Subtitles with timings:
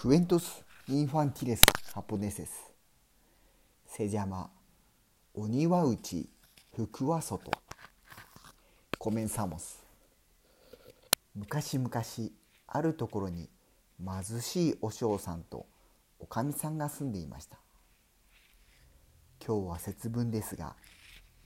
[0.00, 2.72] クエントス・インファンティレス・ハポネセス
[3.84, 4.48] セジャマ
[5.34, 6.28] 鬼は内
[6.76, 7.50] 福は外
[8.96, 9.84] コメンサモス
[11.34, 11.90] 昔々
[12.68, 13.50] あるところに
[13.98, 15.66] 貧しいお嬢さんと
[16.20, 17.58] おかみさんが住んでいました
[19.44, 20.76] 今日は節分ですが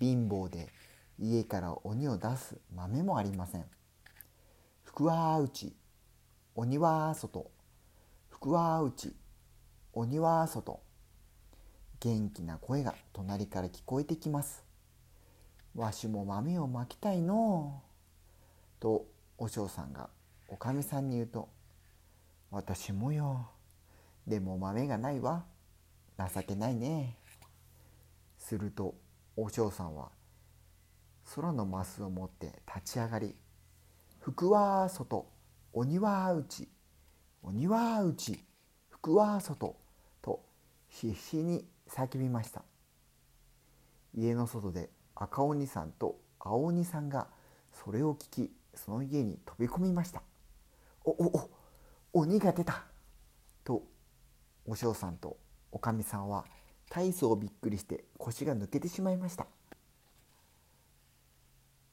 [0.00, 0.70] 貧乏で
[1.18, 3.66] 家から鬼を出す豆もありません
[4.84, 5.74] 福は内
[6.54, 7.50] 鬼は外
[8.40, 9.12] 福は内
[9.92, 10.80] 鬼は外。
[11.98, 14.64] 元気な声が隣から聞こえてきます。
[15.74, 17.82] わしも豆をまきたいの
[18.78, 18.80] う。
[18.80, 19.06] と
[19.38, 20.08] お嬢さんが
[20.46, 21.48] おかみさんに言うと
[22.52, 23.48] 私もよ。
[24.24, 25.44] でも豆がないわ。
[26.16, 27.18] 情けないね。
[28.38, 28.94] すると
[29.36, 30.10] お嬢さんは
[31.34, 33.34] 空のマスを持って立ち上がり
[34.20, 35.26] 福は外
[35.72, 36.68] 鬼は内。
[37.42, 38.44] 鬼は内
[38.88, 39.76] 福は外
[40.20, 40.44] と
[40.88, 42.62] 必死に叫びました。
[44.14, 47.28] 家の外で赤鬼さんと青鬼さんが
[47.72, 50.22] それを聞きその家に飛び込みました。
[51.04, 51.50] おお
[52.12, 52.84] お鬼が出た
[53.64, 53.82] と
[54.66, 55.36] お嬢さんと
[55.72, 56.44] おかみさんは
[56.90, 59.46] 大層びっくりして腰が抜けてしまいました。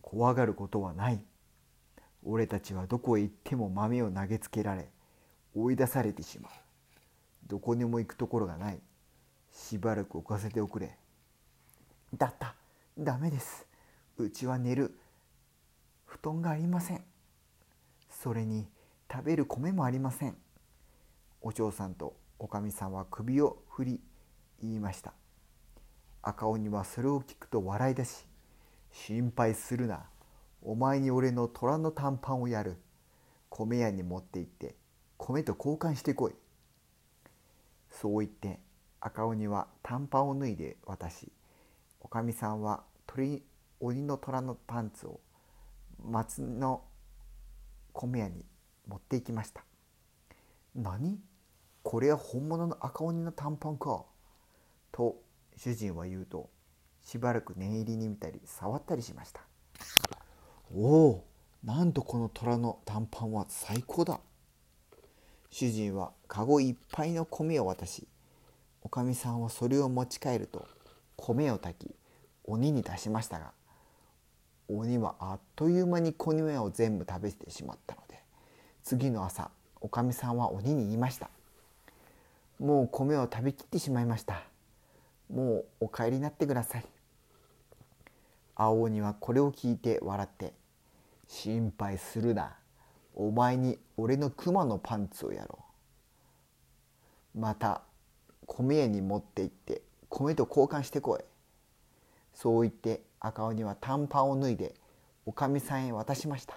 [0.00, 1.24] 怖がることはない。
[2.24, 4.88] 俺たちはどこへ行っても豆を投げつけられ
[5.54, 6.52] 追い出されてしまう。
[7.46, 8.80] どこにも行くところがない。
[9.52, 10.96] しばらく置かせておくれ。
[12.14, 12.54] だった。
[12.98, 13.66] ダメです。
[14.18, 14.98] うちは寝る。
[16.04, 17.02] 布団がありません。
[18.10, 18.66] それに
[19.10, 20.36] 食べる米もありません。
[21.40, 24.00] お嬢さんとおかみさんは首を振り
[24.62, 25.12] 言いました。
[26.22, 28.26] 赤鬼はそれを聞くと笑い出し
[28.92, 30.04] 心配するな。
[30.62, 32.76] お前に俺の虎の短パンをやる。
[33.48, 34.76] 米屋に持って行って
[35.24, 36.32] 米と交換してこい。
[37.92, 38.58] そう言って
[39.00, 41.30] 赤鬼は短パンを脱いで渡し
[42.00, 43.44] おかみさんは鳥
[43.78, 45.20] 鬼の虎のパンツを
[46.04, 46.82] 松の
[47.92, 48.44] 米屋に
[48.88, 49.62] 持っていきました。
[50.74, 51.20] 何？
[51.84, 54.04] これは本物の赤鬼の短パンか。
[54.90, 55.22] と
[55.56, 56.50] 主人は言うと
[57.04, 59.42] しばらく念入りに見たり触ったりしました。
[60.74, 61.24] おお
[61.62, 64.18] なんとこの虎の短パンは最高だ。
[65.52, 68.08] 主人はかごいっぱいの米を渡し
[68.80, 70.66] おかみさんはそれを持ち帰ると
[71.16, 71.94] 米を炊き
[72.44, 73.52] 鬼に出しましたが
[74.66, 78.18] 鬼はあっという間に米を全部食べてしまったので
[78.82, 79.50] 次の朝
[79.82, 81.28] おかみさんは鬼に言いました
[82.58, 84.42] 「もう米を食べきってしまいました。
[85.30, 86.86] もうお帰りになってください」
[88.56, 90.54] 青鬼はこれを聞いて笑って
[91.28, 92.56] 「心配するな。
[93.14, 95.58] お前に俺の熊のパンツをやろ
[97.34, 97.40] う。
[97.40, 97.82] また
[98.46, 101.20] 米屋に持って行って米と交換してこい。
[102.34, 104.74] そう言って赤鬼は短パンを脱いで
[105.26, 106.56] おかみさんへ渡しました。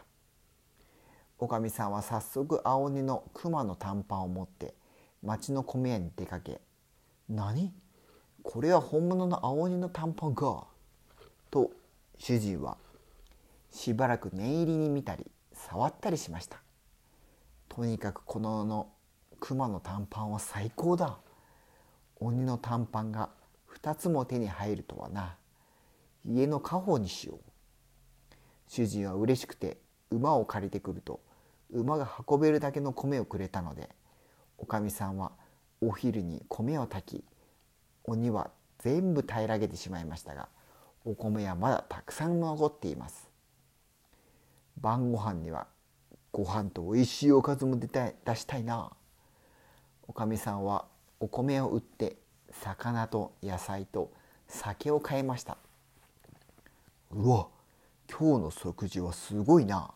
[1.38, 4.74] おかみさんは早速青鬼の熊の短パンを持って
[5.22, 6.62] 町の米屋に出かけ
[7.30, 7.74] 「何？
[8.42, 10.68] これは本物の青鬼の短パンか」
[11.52, 11.72] と
[12.18, 12.78] 主人は
[13.70, 16.62] しばらく念入りに見たり触ったりしました。
[17.70, 18.90] とにかくこのの
[19.40, 21.18] 熊の短パンは最高だ。
[22.20, 23.30] 鬼の短パンが
[23.82, 25.38] 2つも手に入るとはな。
[26.26, 27.40] 家の家宝にしよう。
[28.68, 29.78] 主人は嬉しくて
[30.12, 31.20] 馬を借りてくると
[31.72, 33.90] 馬が運べるだけの米をくれたので
[34.58, 35.32] おかみさんは
[35.82, 37.24] お昼に米を炊き
[38.06, 40.50] 鬼は全部平らげてしまいましたが
[41.04, 43.30] お米はまだたくさん残っています。
[44.82, 45.68] 晩ご飯には
[46.32, 48.92] ご飯とおいしいおかずも出たい出したいな。
[50.08, 50.86] おかみさんは
[51.20, 52.18] お米を売って
[52.52, 54.12] 魚と野菜と
[54.48, 55.58] 酒を買いました。
[57.12, 57.48] うわ
[58.10, 59.92] 今日の食事はすごいな。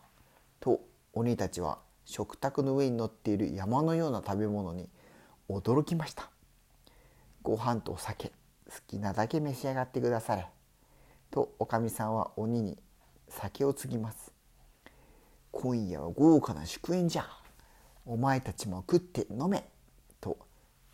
[0.60, 0.80] と
[1.12, 4.88] 鬼たちは食卓の上に乗っている山のような食べ物に
[5.48, 6.30] 驚きました。
[7.42, 8.28] ご飯とお酒
[8.68, 10.46] 好きなだけ召し上がってくだされ。
[11.30, 12.78] とおかみさんは鬼に
[13.28, 14.32] 酒を継ぎます。
[15.62, 17.26] 今夜は豪華な祝宴じゃ
[18.06, 19.68] お前たちも食って飲め
[20.18, 20.38] と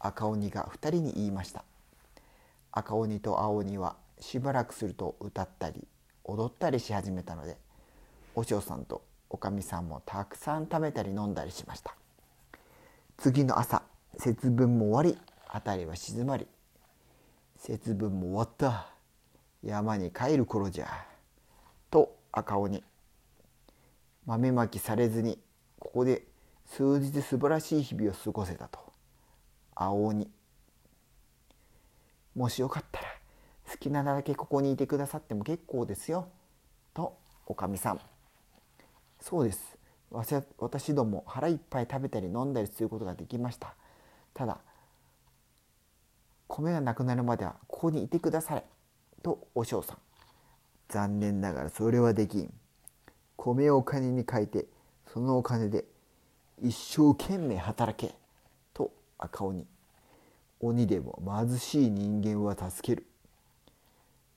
[0.00, 1.62] 赤鬼が2人に言いました。
[2.72, 5.86] 赤鬼と青鬼はしばらくすると歌ったり
[6.24, 7.56] 踊ったりし始めたので
[8.34, 11.94] お嬢さんとおかみさんもたくさん食べたり飲んだりしました。
[13.18, 13.84] 次の朝
[14.18, 15.16] 節分も終わり
[15.46, 16.48] 辺りは静まり
[17.56, 18.88] 節分も終わった。
[19.62, 20.88] 山に帰る頃じゃ
[21.88, 22.82] と赤鬼
[24.26, 25.38] 豆まきされずに
[25.78, 26.26] ここで
[26.66, 28.80] 数日素晴らしい日々を過ごせたと。
[29.76, 30.28] 青鬼。
[32.34, 33.06] もしよかったら
[33.70, 36.28] 好きなだけここにいてくださっても結構ですよ。
[36.92, 38.00] とおかみさん。
[39.20, 39.78] そうです。
[40.58, 43.74] 私ども腹いっぱい食べたり飲んだりすることができました。
[44.34, 44.58] ただ
[46.48, 48.64] 米がなくなるまではここにいてくだされ。
[49.22, 49.98] とお嬢さん。
[50.88, 52.52] 残念ながらそれはできん。
[53.36, 54.66] 米をお金に変えて
[55.12, 55.84] そのお金で
[56.62, 58.14] 一生懸命働け
[58.74, 59.66] と赤鬼。
[60.60, 63.06] 鬼でも貧しい人間は助ける。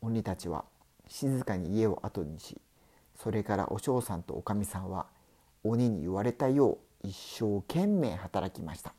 [0.01, 0.65] 鬼たちは
[1.07, 2.57] 静かに家を後にし
[3.15, 5.07] それからお嬢さんとおかみさんは
[5.63, 8.93] 鬼に言われたよう一生懸命働きました。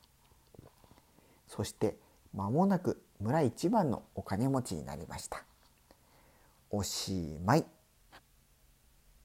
[1.49, 1.97] そして
[2.35, 5.43] 間もなく村一番のお金持ちになりました。
[6.71, 7.65] おしまい。